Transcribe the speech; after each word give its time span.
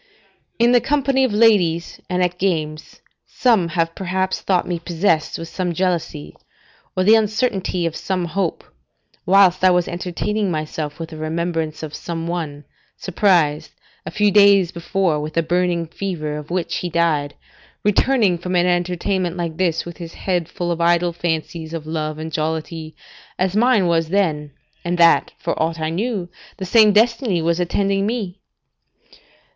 ]In 0.65 0.71
the 0.71 0.81
company 0.81 1.23
of 1.23 1.31
ladies, 1.31 1.99
and 2.09 2.23
at 2.23 2.39
games, 2.39 3.01
some 3.27 3.67
have 3.67 3.93
perhaps 3.93 4.41
thought 4.41 4.67
me 4.67 4.79
possessed 4.79 5.37
with 5.37 5.47
some 5.47 5.73
jealousy, 5.75 6.35
or 6.97 7.03
the 7.03 7.13
uncertainty 7.13 7.85
of 7.85 7.95
some 7.95 8.25
hope, 8.25 8.63
whilst 9.27 9.63
I 9.63 9.69
was 9.69 9.87
entertaining 9.87 10.49
myself 10.49 10.97
with 10.99 11.09
the 11.09 11.17
remembrance 11.17 11.83
of 11.83 11.93
some 11.93 12.25
one, 12.25 12.63
surprised, 12.97 13.73
a 14.03 14.09
few 14.09 14.31
days 14.31 14.71
before, 14.71 15.19
with 15.19 15.37
a 15.37 15.43
burning 15.43 15.85
fever 15.85 16.35
of 16.35 16.49
which 16.49 16.77
he 16.77 16.89
died, 16.89 17.35
returning 17.83 18.39
from 18.39 18.55
an 18.55 18.65
entertainment 18.65 19.37
like 19.37 19.57
this, 19.57 19.85
with 19.85 19.97
his 19.97 20.15
head 20.15 20.49
full 20.49 20.71
of 20.71 20.81
idle 20.81 21.13
fancies 21.13 21.75
of 21.75 21.85
love 21.85 22.17
and 22.17 22.31
jollity, 22.33 22.95
as 23.37 23.55
mine 23.55 23.85
was 23.85 24.09
then, 24.09 24.49
and 24.83 24.97
that, 24.97 25.31
for 25.37 25.53
aught 25.61 25.79
I 25.79 25.91
knew, 25.91 26.27
the 26.57 26.65
same 26.65 26.91
destiny 26.91 27.39
was 27.39 27.59
attending 27.59 28.07
me. 28.07 28.39